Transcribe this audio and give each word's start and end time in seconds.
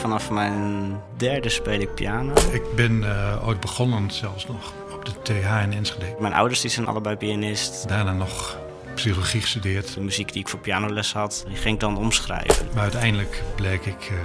vanaf 0.00 0.30
mijn 0.30 0.96
derde 1.16 1.48
speel 1.48 1.80
ik 1.80 1.94
piano. 1.94 2.32
Ik 2.52 2.62
ben 2.74 3.02
uh, 3.02 3.46
ooit 3.48 3.60
begonnen 3.60 4.10
zelfs 4.10 4.46
nog 4.46 4.72
op 4.94 5.04
de 5.04 5.12
TH 5.22 5.62
in 5.62 5.72
Enschede. 5.72 6.16
Mijn 6.20 6.32
ouders 6.32 6.60
die 6.60 6.70
zijn 6.70 6.86
allebei 6.86 7.16
pianist. 7.16 7.88
Daarna 7.88 8.12
nog 8.12 8.58
psychologie 8.94 9.40
gestudeerd. 9.40 9.94
De 9.94 10.00
muziek 10.00 10.32
die 10.32 10.42
ik 10.42 10.48
voor 10.48 10.58
pianoles 10.58 11.12
had, 11.12 11.44
die 11.46 11.56
ging 11.56 11.74
ik 11.74 11.80
dan 11.80 11.96
omschrijven. 11.96 12.68
Maar 12.74 12.82
uiteindelijk 12.82 13.42
bleek 13.54 13.86
ik 13.86 14.10
uh, 14.12 14.18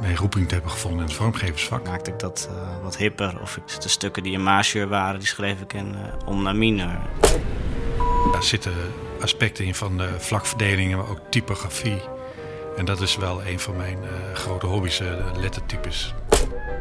mijn 0.00 0.16
roeping 0.16 0.48
te 0.48 0.54
hebben 0.54 0.72
gevonden 0.72 1.00
in 1.00 1.06
het 1.06 1.14
vormgeversvak. 1.14 1.86
Maakte 1.86 2.10
ik 2.10 2.18
dat 2.18 2.48
uh, 2.52 2.82
wat 2.82 2.96
hipper. 2.96 3.40
Of 3.40 3.56
ik, 3.56 3.80
de 3.80 3.88
stukken 3.88 4.22
die 4.22 4.32
in 4.32 4.42
majeur 4.42 4.88
waren, 4.88 5.18
die 5.18 5.28
schreef 5.28 5.60
ik 5.60 5.72
in 5.72 5.96
om 6.26 6.42
naar 6.42 6.56
minor. 6.56 6.98
Daar 8.32 8.42
zitten 8.42 8.72
aspecten 9.20 9.64
in 9.64 9.74
van 9.74 9.96
de 9.96 10.08
vlakverdelingen, 10.18 10.98
maar 10.98 11.08
ook 11.08 11.20
typografie. 11.28 12.00
En 12.76 12.84
dat 12.84 13.00
is 13.00 13.16
wel 13.16 13.46
een 13.46 13.60
van 13.60 13.76
mijn 13.76 13.98
uh, 14.02 14.34
grote 14.34 14.66
hobby's, 14.66 15.00
uh, 15.00 15.08
lettertypes. 15.36 16.14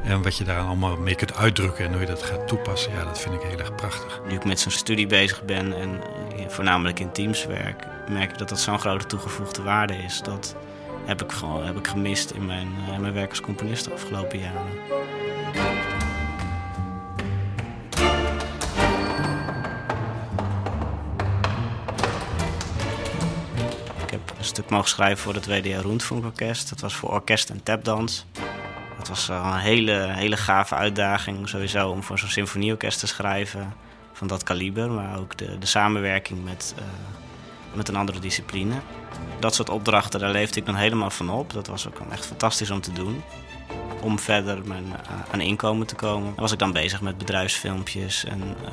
En 0.03 0.21
wat 0.21 0.37
je 0.37 0.43
daar 0.43 0.61
allemaal 0.61 0.97
mee 0.97 1.15
kunt 1.15 1.35
uitdrukken 1.35 1.85
en 1.85 1.91
hoe 1.91 2.01
je 2.01 2.07
dat 2.07 2.23
gaat 2.23 2.47
toepassen, 2.47 2.91
ja, 2.91 3.03
dat 3.03 3.19
vind 3.19 3.35
ik 3.35 3.41
heel 3.41 3.59
erg 3.59 3.75
prachtig. 3.75 4.21
Nu 4.27 4.35
ik 4.35 4.45
met 4.45 4.59
zo'n 4.59 4.71
studie 4.71 5.07
bezig 5.07 5.43
ben 5.43 5.73
en 5.73 6.01
voornamelijk 6.47 6.99
in 6.99 7.11
teams 7.11 7.45
werk, 7.45 7.85
merk 8.09 8.31
ik 8.31 8.37
dat 8.37 8.49
dat 8.49 8.59
zo'n 8.59 8.79
grote 8.79 9.05
toegevoegde 9.05 9.61
waarde 9.63 9.95
is. 9.95 10.21
Dat 10.23 10.55
heb 11.05 11.23
ik 11.23 11.31
gewoon 11.31 11.65
heb 11.65 11.77
ik 11.77 11.87
gemist 11.87 12.31
in 12.31 12.45
mijn, 12.45 12.67
in 12.93 13.01
mijn 13.01 13.13
werk 13.13 13.29
als 13.29 13.41
componist 13.41 13.85
de 13.85 13.93
afgelopen 13.93 14.39
jaren. 14.39 14.67
Stuk 24.59 24.71
mogen 24.71 24.89
schrijven 24.89 25.17
voor 25.17 25.33
het 25.33 25.45
WDR 25.45 25.87
Rundfunkorkest. 25.87 26.69
Dat 26.69 26.79
was 26.79 26.95
voor 26.95 27.09
orkest 27.09 27.49
en 27.49 27.63
tapdans. 27.63 28.25
Dat 28.97 29.07
was 29.07 29.27
een 29.27 29.55
hele, 29.55 29.91
hele 29.91 30.37
gave 30.37 30.75
uitdaging 30.75 31.49
sowieso 31.49 31.89
om 31.89 32.03
voor 32.03 32.19
zo'n 32.19 32.29
symfonieorkest 32.29 32.99
te 32.99 33.07
schrijven 33.07 33.73
van 34.13 34.27
dat 34.27 34.43
kaliber. 34.43 34.91
Maar 34.91 35.19
ook 35.19 35.37
de, 35.37 35.57
de 35.57 35.65
samenwerking 35.65 36.43
met, 36.43 36.75
uh, 36.77 36.83
met 37.73 37.87
een 37.87 37.95
andere 37.95 38.19
discipline. 38.19 38.73
Dat 39.39 39.55
soort 39.55 39.69
opdrachten, 39.69 40.19
daar 40.19 40.31
leefde 40.31 40.59
ik 40.59 40.65
dan 40.65 40.75
helemaal 40.75 41.09
van 41.09 41.29
op. 41.29 41.53
Dat 41.53 41.67
was 41.67 41.87
ook 41.87 41.99
echt 42.11 42.25
fantastisch 42.25 42.71
om 42.71 42.81
te 42.81 42.93
doen. 42.93 43.23
Om 44.01 44.19
verder 44.19 44.67
mijn, 44.67 44.85
uh, 44.85 44.93
aan 45.31 45.41
inkomen 45.41 45.87
te 45.87 45.95
komen. 45.95 46.33
Was 46.35 46.51
ik 46.51 46.59
dan 46.59 46.71
bezig 46.71 47.01
met 47.01 47.17
bedrijfsfilmpjes 47.17 48.25
en 48.25 48.41
uh, 48.41 48.69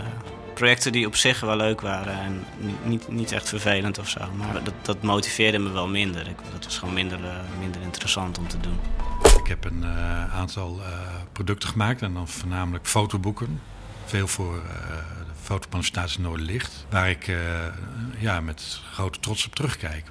projecten 0.57 0.93
die 0.93 1.07
op 1.07 1.17
zich 1.17 1.41
wel 1.41 1.57
leuk 1.57 1.81
waren 1.81 2.15
en 2.15 2.45
niet, 2.83 3.09
niet 3.09 3.33
echt 3.33 3.49
vervelend 3.49 3.99
of 3.99 4.09
zo. 4.09 4.21
Maar 4.37 4.65
dat, 4.65 4.75
dat 4.83 5.03
motiveerde 5.03 5.59
me 5.59 5.71
wel 5.71 5.89
minder. 5.89 6.25
Dat 6.53 6.65
was 6.65 6.79
gewoon 6.79 6.95
minder, 6.95 7.21
uh, 7.21 7.31
minder 7.59 7.83
interessant 7.83 8.39
om 8.39 8.49
te 8.49 8.61
doen. 8.61 8.79
Ik 9.39 9.47
heb 9.47 9.65
een 9.65 9.83
uh, 9.83 10.35
aantal 10.35 10.79
uh, 10.81 10.87
producten 11.33 11.69
gemaakt 11.69 12.03
en 12.03 12.15
dan 12.15 12.29
voornamelijk 12.29 12.87
fotoboeken. 12.87 13.61
Veel 14.05 14.29
voor 14.29 14.63
de 15.27 15.33
fotomanifestatie 15.43 16.21
Noorderlicht, 16.21 16.87
waar 16.91 17.11
ik 17.11 17.33
ja, 18.19 18.41
met 18.41 18.81
grote 18.93 19.21
trots 19.21 19.47
op 19.47 19.55
terugkijk. 19.55 20.05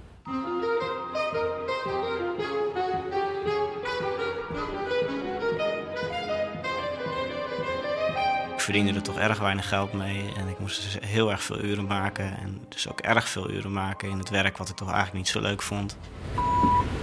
Verdiende 8.65 8.93
er 8.93 9.01
toch 9.01 9.17
erg 9.17 9.39
weinig 9.39 9.67
geld 9.67 9.93
mee. 9.93 10.33
En 10.37 10.47
ik 10.47 10.59
moest 10.59 10.83
dus 10.83 11.09
heel 11.09 11.31
erg 11.31 11.43
veel 11.43 11.59
uren 11.59 11.85
maken. 11.85 12.37
En 12.37 12.61
dus 12.69 12.89
ook 12.89 12.99
erg 12.99 13.29
veel 13.29 13.49
uren 13.49 13.73
maken 13.73 14.09
in 14.09 14.17
het 14.17 14.29
werk 14.29 14.57
wat 14.57 14.69
ik 14.69 14.75
toch 14.75 14.87
eigenlijk 14.91 15.17
niet 15.17 15.27
zo 15.27 15.41
leuk 15.41 15.61
vond. 15.61 15.97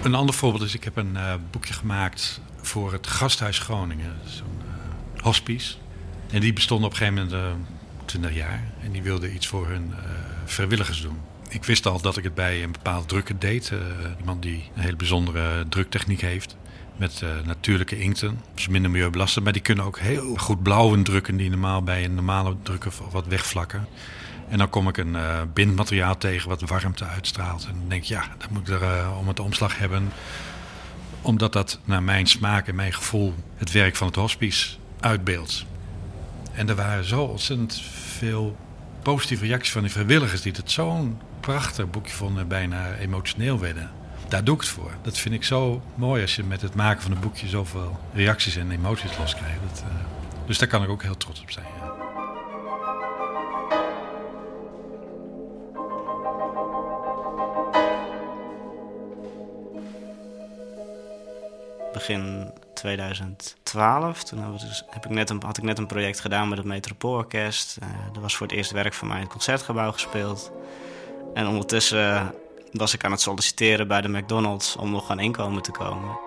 Een 0.03 0.15
ander 0.15 0.35
voorbeeld 0.35 0.63
is, 0.63 0.75
ik 0.75 0.85
heb 0.85 0.97
een 0.97 1.15
uh, 1.15 1.35
boekje 1.51 1.73
gemaakt 1.73 2.41
voor 2.61 2.93
het 2.93 3.07
Gasthuis 3.07 3.59
Groningen. 3.59 4.21
Zo'n 4.25 4.61
uh, 5.17 5.23
hospice. 5.23 5.75
En 6.31 6.41
die 6.41 6.53
bestonden 6.53 6.87
op 6.87 6.93
een 6.93 6.99
gegeven 6.99 7.29
moment 7.29 7.45
uh, 7.45 7.65
20 8.05 8.35
jaar. 8.35 8.63
En 8.83 8.93
die 8.93 9.03
wilden 9.03 9.35
iets 9.35 9.47
voor 9.47 9.69
hun 9.69 9.95
vrijwilligers 10.45 11.01
doen. 11.01 11.32
Ik 11.53 11.65
wist 11.65 11.87
al 11.87 12.01
dat 12.01 12.17
ik 12.17 12.25
het 12.25 12.35
bij 12.35 12.63
een 12.63 12.73
bepaald 12.73 13.09
drukker 13.09 13.39
deed. 13.39 13.73
iemand 14.19 14.43
die 14.43 14.71
een 14.75 14.83
hele 14.83 14.97
bijzondere 14.97 15.69
druktechniek 15.69 16.21
heeft 16.21 16.57
met 16.97 17.21
uh, 17.25 17.31
natuurlijke 17.45 18.01
inkten. 18.01 18.41
Dus 18.55 18.69
minder 18.69 18.91
milieubelastend. 18.91 19.45
Maar 19.45 19.53
die 19.53 19.63
kunnen 19.63 19.85
ook 19.85 19.99
heel 19.99 20.37
goed 20.37 20.63
blauwen 20.63 21.03
drukken 21.03 21.37
die 21.37 21.51
normaal 21.51 21.83
bij 21.83 22.05
een 22.05 22.15
normale 22.15 22.57
drukker 22.63 22.93
wat 23.11 23.27
wegvlakken. 23.27 23.87
En 24.49 24.59
dan 24.59 24.69
kom 24.69 24.89
ik 24.89 24.97
een 24.97 25.15
uh, 25.15 25.41
bindmateriaal 25.53 26.19
tegen 26.19 26.49
wat 26.49 26.61
warmte 26.61 27.05
uitstraalt. 27.05 27.65
En 27.67 27.75
dan 27.79 27.89
denk 27.89 28.03
ik, 28.03 28.09
ja, 28.09 28.25
dat 28.39 28.51
moet 28.51 28.69
ik 28.69 28.81
er 28.81 29.17
om 29.19 29.29
het 29.29 29.41
omslag 29.41 29.79
hebben. 29.79 30.13
Omdat 31.23 31.53
dat 31.53 31.81
naar 31.85 32.03
mijn 32.03 32.27
smaak 32.27 32.69
en 32.69 32.75
mijn 32.75 32.93
gevoel 32.93 33.35
het 33.57 33.73
werk 33.73 33.97
van 33.97 34.07
het 34.07 34.17
hospice 34.17 34.77
uitbeeldt. 35.01 35.65
En 36.53 36.69
er 36.69 36.75
waren 36.75 37.05
zo 37.05 37.23
ontzettend 37.23 37.83
veel 38.19 38.57
positieve 39.03 39.47
reacties 39.47 39.73
van 39.73 39.83
die 39.83 39.91
vrijwilligers 39.91 40.43
die 40.43 40.53
het 40.57 40.71
zo'n 40.71 41.19
prachtig 41.43 41.91
boekje 41.91 42.15
vonden, 42.15 42.49
bijna 42.49 42.95
emotioneel 42.95 43.59
werden 43.59 43.91
daar 44.33 44.45
doe 44.45 44.55
ik 44.55 44.61
het 44.61 44.71
voor. 44.71 44.93
Dat 45.03 45.19
vind 45.19 45.35
ik 45.35 45.45
zo 45.45 45.83
mooi 45.95 46.23
als 46.23 46.37
je 46.37 46.45
met 46.45 46.61
het 46.63 46.75
maken 46.75 47.03
van 47.03 47.13
een 47.13 47.21
boekje 47.21 47.49
zoveel 47.49 47.99
reacties 48.13 48.57
en 48.57 48.71
emoties 48.71 49.19
loskrijgt. 49.19 49.83
Uh, 49.85 49.95
dus 50.47 50.59
daar 50.59 50.69
kan 50.69 50.83
ik 50.83 50.89
ook 50.89 51.03
heel 51.03 51.17
trots 51.17 51.41
op 51.41 51.51
zijn. 51.51 51.67
Ja. 51.81 51.91
Begin 61.93 62.51
2012, 62.75 64.25
toen 64.25 64.53
dus, 64.53 64.85
heb 64.91 65.05
ik 65.05 65.11
net 65.11 65.31
een, 65.31 65.43
had 65.43 65.59
ik 65.59 65.65
net 65.65 65.79
een 65.79 65.87
project 65.87 66.21
gedaan 66.21 66.49
met 66.49 66.59
het 66.59 66.67
Metropoolorkest. 66.67 67.79
Uh, 67.83 67.89
dat 68.13 68.23
was 68.23 68.37
voor 68.37 68.47
het 68.47 68.57
eerst 68.57 68.71
werk 68.71 68.95
van 68.95 69.09
mij 69.09 69.17
in 69.17 69.23
het 69.23 69.33
concertgebouw 69.33 69.93
gespeeld. 69.93 70.53
En 71.35 71.47
ondertussen 71.47 72.35
was 72.73 72.95
ik 72.95 73.05
aan 73.05 73.11
het 73.11 73.21
solliciteren 73.21 73.89
bij 73.89 74.01
de 74.01 74.09
McDonald's 74.09 74.77
om 74.77 74.91
nog 74.91 75.11
aan 75.11 75.21
inkomen 75.21 75.63
te 75.63 75.71
komen. 75.71 76.19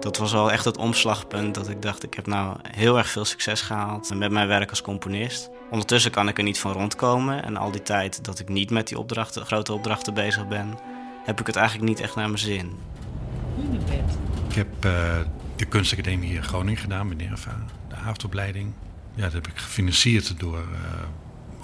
Dat 0.00 0.16
was 0.16 0.32
wel 0.32 0.52
echt 0.52 0.64
het 0.64 0.76
omslagpunt 0.76 1.54
dat 1.54 1.68
ik 1.68 1.82
dacht, 1.82 2.02
ik 2.02 2.14
heb 2.14 2.26
nou 2.26 2.56
heel 2.62 2.98
erg 2.98 3.08
veel 3.08 3.24
succes 3.24 3.60
gehaald 3.60 4.14
met 4.14 4.30
mijn 4.30 4.48
werk 4.48 4.70
als 4.70 4.82
componist. 4.82 5.50
Ondertussen 5.70 6.10
kan 6.10 6.28
ik 6.28 6.38
er 6.38 6.44
niet 6.44 6.58
van 6.58 6.72
rondkomen 6.72 7.44
en 7.44 7.56
al 7.56 7.70
die 7.70 7.82
tijd 7.82 8.24
dat 8.24 8.38
ik 8.38 8.48
niet 8.48 8.70
met 8.70 8.88
die 8.88 8.98
opdrachten, 8.98 9.46
grote 9.46 9.72
opdrachten 9.72 10.14
bezig 10.14 10.48
ben, 10.48 10.78
heb 11.24 11.40
ik 11.40 11.46
het 11.46 11.56
eigenlijk 11.56 11.88
niet 11.88 12.00
echt 12.00 12.14
naar 12.14 12.26
mijn 12.26 12.38
zin. 12.38 12.78
Ik 14.48 14.54
heb 14.54 14.84
uh, 14.84 15.16
de 15.56 15.64
kunstacademie 15.64 16.28
hier 16.28 16.36
in 16.36 16.44
Groningen 16.44 16.80
gedaan, 16.80 17.08
bij 17.08 17.26
Nerva, 17.26 17.64
de 17.88 17.94
avondopleiding. 17.94 18.72
Ja, 19.14 19.22
dat 19.22 19.32
heb 19.32 19.46
ik 19.46 19.56
gefinancierd 19.56 20.40
door 20.40 20.58
uh, 20.58 20.78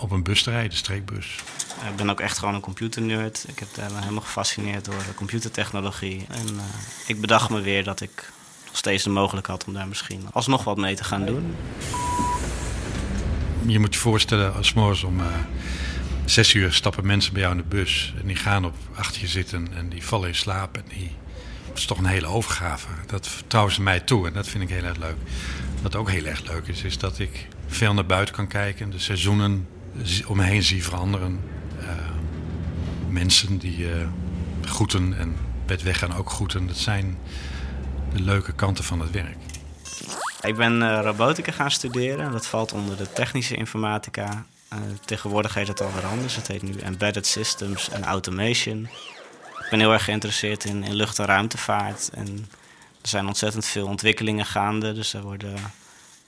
op 0.03 0.11
een 0.11 0.23
bus 0.23 0.43
te 0.43 0.51
rijden, 0.51 0.71
de 0.71 0.77
streekbus. 0.77 1.37
Ik 1.91 1.97
ben 1.97 2.11
ook 2.11 2.21
echt 2.21 2.39
gewoon 2.39 2.55
een 2.55 2.61
computernerd. 2.61 3.45
Ik 3.49 3.59
heb 3.59 3.69
daar 3.75 3.91
helemaal 4.01 4.23
gefascineerd 4.23 4.85
door 4.85 4.99
de 5.07 5.15
computertechnologie. 5.15 6.27
En 6.29 6.55
uh, 6.55 6.63
ik 7.07 7.21
bedacht 7.21 7.51
me 7.51 7.61
weer 7.61 7.85
dat 7.85 8.01
ik 8.01 8.33
nog 8.67 8.77
steeds 8.77 9.05
de 9.05 9.11
mogelijkheid 9.11 9.59
had 9.59 9.69
om 9.69 9.75
daar 9.75 9.89
misschien 9.89 10.27
alsnog 10.33 10.65
wat 10.65 10.77
mee 10.77 10.95
te 10.95 11.05
gaan 11.05 11.27
doen. 11.27 11.55
Je 13.67 13.79
moet 13.79 13.95
je 13.95 14.01
voorstellen, 14.01 14.55
als 14.55 14.73
morgens 14.73 15.03
om 15.03 15.21
uh, 15.21 15.27
zes 16.25 16.55
uur 16.55 16.73
stappen 16.73 17.07
mensen 17.07 17.33
bij 17.33 17.43
jou 17.43 17.55
in 17.55 17.63
de 17.63 17.77
bus. 17.77 18.15
En 18.21 18.27
die 18.27 18.37
gaan 18.37 18.65
op 18.65 18.75
achter 18.95 19.21
je 19.21 19.27
zitten 19.27 19.69
en 19.75 19.89
die 19.89 20.05
vallen 20.05 20.29
in 20.29 20.35
slaap. 20.35 20.77
En 20.77 20.85
die, 20.89 21.11
dat 21.69 21.79
is 21.79 21.85
toch 21.85 21.99
een 21.99 22.05
hele 22.05 22.27
overgave. 22.27 22.89
Dat 23.07 23.29
vertrouwen 23.29 23.75
ze 23.75 23.83
mij 23.83 24.01
toe 24.01 24.27
en 24.27 24.33
dat 24.33 24.49
vind 24.49 24.63
ik 24.63 24.71
heel 24.71 24.85
erg 24.85 24.99
leuk. 24.99 25.17
Wat 25.83 25.97
ook 25.97 26.11
heel 26.11 26.25
erg 26.25 26.47
leuk 26.47 26.67
is, 26.67 26.83
is 26.83 26.99
dat 26.99 27.19
ik 27.19 27.49
veel 27.67 27.95
naar 27.95 28.07
buiten 28.07 28.35
kan 28.35 28.47
kijken. 28.47 28.91
De 28.91 28.99
seizoenen 28.99 29.67
om 30.27 30.37
me 30.37 30.43
heen 30.43 30.63
zie 30.63 30.85
veranderen. 30.85 31.41
Uh, 31.81 31.89
mensen 33.09 33.59
die 33.59 33.79
uh, 33.79 34.09
groeten 34.61 35.19
en 35.19 35.37
bij 35.67 35.79
weggaan 35.85 36.15
ook 36.15 36.31
groeten. 36.31 36.67
Dat 36.67 36.77
zijn 36.77 37.19
de 38.13 38.23
leuke 38.23 38.53
kanten 38.53 38.85
van 38.85 39.01
het 39.01 39.11
werk. 39.11 39.37
Ik 40.41 40.57
ben 40.57 40.81
uh, 40.81 41.01
robotica 41.03 41.53
gaan 41.53 41.71
studeren. 41.71 42.33
Dat 42.33 42.47
valt 42.47 42.73
onder 42.73 42.97
de 42.97 43.13
technische 43.13 43.57
informatica. 43.57 44.47
tegenwoordig 45.05 45.55
heet 45.55 45.69
het 45.69 45.81
alweer 45.81 46.07
anders. 46.07 46.37
Het 46.37 46.47
heet 46.47 46.63
nu 46.63 46.75
Embedded 46.79 47.27
Systems 47.27 47.89
en 47.89 48.05
Automation. 48.05 48.89
Ik 49.59 49.67
ben 49.71 49.81
heel 49.81 49.93
erg 49.93 50.05
geïnteresseerd 50.05 50.65
in, 50.65 50.85
in 50.85 50.95
lucht- 50.95 51.19
en 51.19 51.25
ruimtevaart. 51.25 52.11
En 52.15 52.27
er 53.03 53.09
zijn 53.09 53.27
ontzettend 53.27 53.67
veel 53.67 53.87
ontwikkelingen 53.87 54.47
gaande. 54.47 54.93
Dus 54.93 55.15
er 55.15 55.23
worden 55.23 55.55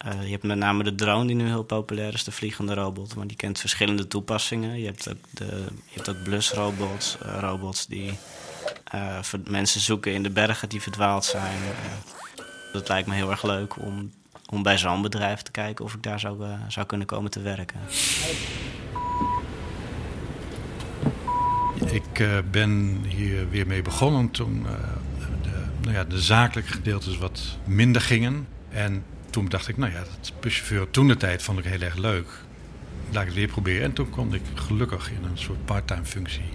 je 0.05 0.31
hebt 0.31 0.43
met 0.43 0.59
name 0.59 0.85
de 0.85 0.95
drone 0.95 1.27
die 1.27 1.37
nu 1.37 1.47
heel 1.47 1.63
populair 1.63 2.15
is, 2.15 2.25
de 2.25 2.33
vliegende 2.33 2.75
robot. 2.75 3.17
Maar 3.17 3.27
die 3.27 3.37
kent 3.37 3.59
verschillende 3.59 4.07
toepassingen. 4.07 4.79
Je 4.79 4.87
hebt 4.87 5.11
ook, 5.11 5.17
de, 5.31 5.47
je 5.85 5.95
hebt 5.95 6.09
ook 6.09 6.23
blusrobots, 6.23 7.17
uh, 7.23 7.39
robots 7.41 7.87
die 7.87 8.19
uh, 8.95 9.19
mensen 9.49 9.81
zoeken 9.81 10.13
in 10.13 10.23
de 10.23 10.31
bergen 10.31 10.69
die 10.69 10.83
verdwaald 10.83 11.25
zijn. 11.25 11.59
dat 12.73 12.89
lijkt 12.89 13.09
me 13.09 13.15
heel 13.15 13.31
erg 13.31 13.43
leuk 13.43 13.77
om, 13.83 14.13
om 14.51 14.63
bij 14.63 14.79
zo'n 14.79 15.03
bedrijf 15.03 15.43
te 15.43 15.51
kijken 15.51 15.85
of 15.85 15.95
ik 15.95 16.03
daar 16.03 16.21
zou, 16.21 16.45
zou 16.69 16.87
kunnen 16.87 17.07
komen 17.07 17.31
te 17.31 17.41
werken. 17.41 17.81
Ik 21.85 22.29
ben 22.51 23.03
hier 23.07 23.51
weer 23.51 23.67
mee 23.67 23.83
begonnen 23.83 24.31
toen 24.31 24.67
de 25.43 25.65
nou 25.81 25.95
ja, 25.95 26.05
de 26.05 26.21
zakelijke 26.21 26.73
gedeeltes 26.73 27.19
wat 27.19 27.59
minder 27.65 28.03
gingen. 28.03 28.47
En 28.69 29.05
toen 29.35 29.49
dacht 29.49 29.69
ik, 29.69 29.77
nou 29.77 29.93
ja, 29.93 29.99
dat 29.99 30.33
buschauffeur 30.41 30.91
toen 30.91 31.09
de 31.09 31.17
tijd 31.17 31.43
vond 31.43 31.59
ik 31.59 31.65
heel 31.65 31.81
erg 31.81 31.97
leuk. 31.97 32.27
Laat 33.11 33.23
ik 33.23 33.29
het 33.29 33.37
weer 33.37 33.49
proberen. 33.49 33.83
En 33.83 33.93
toen 33.93 34.11
kon 34.11 34.35
ik 34.35 34.43
gelukkig 34.55 35.11
in 35.11 35.25
een 35.25 35.39
soort 35.39 35.65
parttime 35.65 36.05
functie 36.05 36.49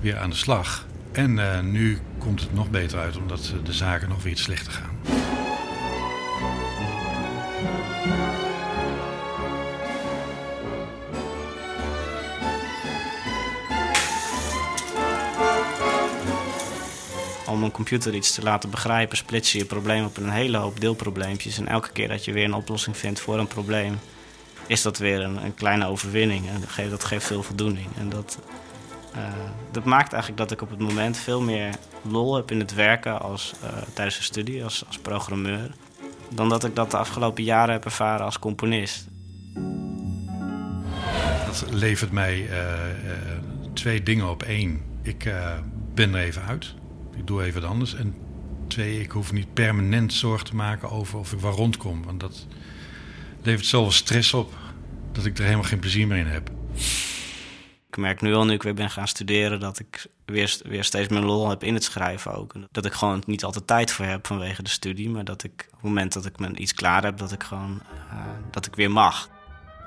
weer 0.00 0.18
aan 0.18 0.30
de 0.30 0.36
slag. 0.36 0.86
En 1.12 1.36
uh, 1.36 1.60
nu 1.60 1.98
komt 2.18 2.40
het 2.40 2.54
nog 2.54 2.70
beter 2.70 2.98
uit, 2.98 3.16
omdat 3.16 3.54
de 3.64 3.72
zaken 3.72 4.08
nog 4.08 4.22
weer 4.22 4.32
iets 4.32 4.42
slechter 4.42 4.72
gaan. 4.72 4.94
Om 17.56 17.62
een 17.62 17.70
computer 17.70 18.14
iets 18.14 18.34
te 18.34 18.42
laten 18.42 18.70
begrijpen, 18.70 19.16
splits 19.16 19.52
je 19.52 19.58
je 19.58 19.64
probleem 19.64 20.04
op 20.04 20.16
een 20.16 20.30
hele 20.30 20.56
hoop 20.56 20.80
deelprobleempjes. 20.80 21.58
En 21.58 21.68
elke 21.68 21.92
keer 21.92 22.08
dat 22.08 22.24
je 22.24 22.32
weer 22.32 22.44
een 22.44 22.54
oplossing 22.54 22.96
vindt 22.96 23.20
voor 23.20 23.38
een 23.38 23.46
probleem, 23.46 23.98
is 24.66 24.82
dat 24.82 24.98
weer 24.98 25.20
een, 25.20 25.44
een 25.44 25.54
kleine 25.54 25.86
overwinning. 25.86 26.48
En 26.48 26.60
dat 26.60 26.70
geeft, 26.70 26.90
dat 26.90 27.22
veel 27.22 27.42
voldoening. 27.42 27.86
En 27.98 28.08
dat, 28.08 28.38
uh, 29.16 29.22
dat 29.70 29.84
maakt 29.84 30.12
eigenlijk 30.12 30.42
dat 30.42 30.50
ik 30.50 30.62
op 30.62 30.70
het 30.70 30.78
moment 30.78 31.16
veel 31.16 31.40
meer 31.40 31.70
lol 32.02 32.34
heb 32.34 32.50
in 32.50 32.58
het 32.58 32.74
werken 32.74 33.20
als, 33.20 33.52
uh, 33.64 33.70
tijdens 33.92 34.16
de 34.16 34.22
studie 34.22 34.64
als, 34.64 34.84
als 34.86 34.98
programmeur. 34.98 35.70
Dan 36.28 36.48
dat 36.48 36.64
ik 36.64 36.74
dat 36.74 36.90
de 36.90 36.96
afgelopen 36.96 37.44
jaren 37.44 37.72
heb 37.72 37.84
ervaren 37.84 38.24
als 38.24 38.38
componist. 38.38 39.06
Dat 41.46 41.64
levert 41.70 42.10
mij 42.10 42.48
uh, 42.50 42.50
twee 43.72 44.02
dingen 44.02 44.30
op. 44.30 44.42
één, 44.42 44.82
ik 45.02 45.32
ben 45.94 46.14
er 46.14 46.20
even 46.20 46.42
uit. 46.42 46.74
Ik 47.16 47.26
doe 47.26 47.44
even 47.44 47.60
wat 47.60 47.70
anders. 47.70 47.94
En 47.94 48.14
twee, 48.68 49.00
ik 49.00 49.10
hoef 49.10 49.32
niet 49.32 49.54
permanent 49.54 50.12
zorgen 50.12 50.46
te 50.46 50.54
maken 50.54 50.90
over 50.90 51.18
of 51.18 51.32
ik 51.32 51.40
waar 51.40 51.52
rondkom. 51.52 52.04
Want 52.04 52.20
dat 52.20 52.46
levert 53.42 53.66
zoveel 53.66 53.92
stress 53.92 54.34
op 54.34 54.54
dat 55.12 55.24
ik 55.24 55.38
er 55.38 55.44
helemaal 55.44 55.64
geen 55.64 55.78
plezier 55.78 56.06
meer 56.06 56.18
in 56.18 56.26
heb. 56.26 56.50
Ik 57.88 57.96
merk 57.96 58.20
nu 58.20 58.34
al, 58.34 58.44
nu 58.44 58.52
ik 58.52 58.62
weer 58.62 58.74
ben 58.74 58.90
gaan 58.90 59.08
studeren, 59.08 59.60
dat 59.60 59.78
ik 59.78 60.06
weer, 60.24 60.56
weer 60.64 60.84
steeds 60.84 61.08
meer 61.08 61.20
lol 61.20 61.48
heb 61.48 61.64
in 61.64 61.74
het 61.74 61.84
schrijven 61.84 62.34
ook. 62.34 62.52
Dat 62.70 62.84
ik 62.84 62.92
gewoon 62.92 63.22
niet 63.26 63.44
altijd 63.44 63.66
tijd 63.66 63.92
voor 63.92 64.04
heb 64.04 64.26
vanwege 64.26 64.62
de 64.62 64.70
studie. 64.70 65.10
Maar 65.10 65.24
dat 65.24 65.44
ik 65.44 65.66
op 65.66 65.72
het 65.72 65.82
moment 65.82 66.12
dat 66.12 66.26
ik 66.26 66.38
me 66.38 66.54
iets 66.54 66.74
klaar 66.74 67.02
heb, 67.04 67.18
dat 67.18 67.32
ik 67.32 67.42
gewoon 67.42 67.80
uh, 68.12 68.20
dat 68.50 68.66
ik 68.66 68.74
weer 68.74 68.90
mag. 68.90 69.28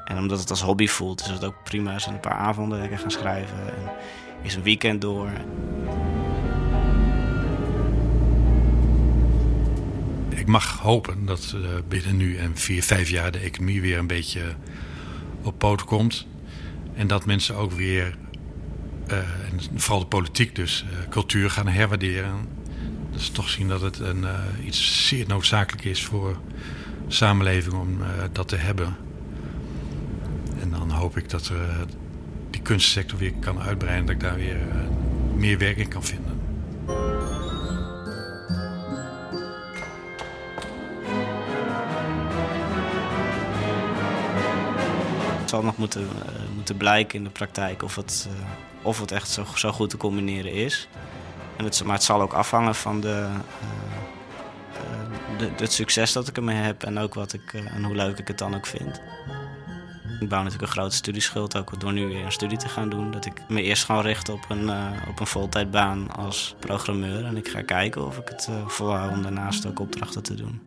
En 0.06 0.18
omdat 0.18 0.40
het 0.40 0.50
als 0.50 0.62
hobby 0.62 0.88
voelt, 0.88 1.22
is 1.22 1.28
het 1.28 1.44
ook 1.44 1.64
prima. 1.64 2.00
Zijn 2.00 2.16
een 2.16 2.22
paar 2.22 2.34
avonden 2.34 2.84
ik 2.84 3.00
gaan 3.00 3.12
schrijven. 3.12 3.58
En 3.58 3.92
is 4.42 4.56
een 4.56 4.64
weekend 4.64 5.02
door. 5.02 5.32
Mag 10.50 10.78
hopen 10.78 11.25
dat 11.25 11.56
uh, 11.56 11.68
binnen 11.88 12.18
nu 12.18 12.38
en 12.38 12.57
vier, 12.57 12.84
vijf 12.84 13.10
jaar 13.10 13.31
de 13.31 13.40
economie 13.40 13.81
weer 13.81 13.98
een 13.98 14.07
beetje 14.07 14.42
op 15.42 15.57
poten 15.57 15.86
komt. 15.86 16.28
En 16.94 17.07
dat 17.07 17.25
mensen 17.25 17.56
ook 17.56 17.72
weer, 17.72 18.18
uh, 19.07 19.18
en 19.18 19.60
vooral 19.75 20.00
de 20.00 20.06
politiek 20.06 20.56
dus, 20.56 20.86
uh, 20.92 21.10
cultuur 21.10 21.50
gaan 21.50 21.68
herwaarderen. 21.68 22.48
Dus 23.12 23.30
toch 23.30 23.50
zien 23.50 23.68
dat 23.68 23.81
het 23.81 24.00
een, 24.00 24.25
iets 24.66 25.07
zeer 25.07 25.28
noodzakelijk 25.28 25.86
is 25.86 26.04
voor 26.04 26.38
samenleving 27.07 27.74
om 27.74 27.98
dat 28.31 28.48
te 28.48 28.56
hebben. 28.56 28.96
En 30.62 30.69
dan 30.69 30.92
hoop 30.92 31.18
ik 31.18 31.30
dat 31.30 31.51
die 32.50 32.62
kunstsector 32.62 33.19
weer 33.19 33.34
kan 33.40 33.60
uitbreiden. 33.60 34.06
Dat 34.06 34.16
ik 34.16 34.22
daar 34.22 34.36
weer 34.36 34.57
meer 35.36 35.57
werk 35.57 35.78
in 35.78 35.88
kan 35.88 36.04
vinden. 36.04 36.38
Het 45.50 45.57
zal 45.57 45.68
nog 45.68 45.78
moeten, 45.78 46.01
uh, 46.01 46.56
moeten 46.56 46.78
blijken 46.78 47.18
in 47.18 47.24
de 47.24 47.30
praktijk 47.30 47.84
of 47.84 47.96
het, 47.96 48.30
uh, 48.31 48.48
of 48.81 49.00
het 49.00 49.12
echt 49.12 49.30
zo, 49.30 49.46
zo 49.56 49.72
goed 49.72 49.90
te 49.90 49.98
combineren 49.98 50.54
is. 50.54 50.88
En 51.57 51.63
het, 51.66 51.84
maar 51.84 51.96
het 51.96 52.04
zal 52.04 52.22
ook 52.22 52.34
afhangen 52.34 52.75
van 52.75 53.01
de, 53.01 53.28
uh, 54.81 55.38
de, 55.38 55.50
het 55.56 55.74
succes 55.74 56.12
dat 56.12 56.28
ik 56.28 56.38
ermee 56.38 56.56
heb 56.56 56.84
en 56.84 56.98
ook 56.98 57.13
wat 57.13 57.34
ik, 57.34 57.54
en 57.54 57.84
hoe 57.84 57.96
leuk 57.96 58.18
ik 58.18 58.28
het 58.28 58.38
dan 58.38 58.56
ook 58.56 58.66
vind. 58.66 59.01
Ik 60.19 60.30
bouw 60.30 60.44
natuurlijk 60.44 60.62
een 60.62 60.78
grote 60.80 60.96
studieschuld, 60.96 61.57
ook 61.57 61.80
door 61.80 61.94
nu 61.94 62.07
weer 62.07 62.25
een 62.25 62.31
studie 62.31 62.57
te 62.57 62.69
gaan 62.69 62.90
doen. 62.90 63.12
Dat 63.12 63.25
ik 63.25 63.42
me 63.48 63.62
eerst 63.62 63.84
gewoon 63.84 64.01
richt 64.01 64.30
op 64.30 64.46
een, 64.50 64.69
op 65.07 65.19
een 65.19 65.28
voltijdbaan 65.28 66.12
als 66.12 66.56
programmeur. 66.60 67.25
En 67.25 67.38
ik 67.38 67.48
ga 67.48 67.62
kijken 67.62 68.06
of 68.06 68.18
ik 68.18 68.30
het 68.30 68.50
volhoud 68.68 69.12
om 69.12 69.22
daarnaast 69.22 69.66
ook 69.66 69.80
opdrachten 69.80 70.24
te 70.24 70.36
doen. 70.36 70.62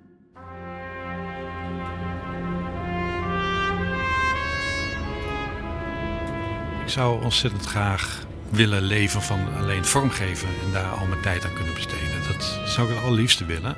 Zou 6.93 7.23
ontzettend 7.23 7.67
graag 7.67 8.25
willen 8.51 8.83
leven 8.83 9.23
van 9.23 9.41
alleen 9.59 9.85
vormgeven 9.85 10.49
en 10.49 10.73
daar 10.73 10.91
al 10.91 11.07
mijn 11.07 11.21
tijd 11.21 11.45
aan 11.45 11.55
kunnen 11.55 11.75
besteden. 11.75 12.23
Dat 12.29 12.59
zou 12.65 12.89
ik 12.89 12.95
het 12.95 13.05
allerliefste 13.05 13.45
willen. 13.45 13.77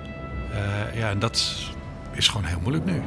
Uh, 0.53 0.99
ja, 0.99 1.11
en 1.11 1.19
dat 1.19 1.55
is 2.13 2.29
gewoon 2.29 2.45
heel 2.47 2.61
moeilijk 2.61 2.85
nu. 2.85 3.03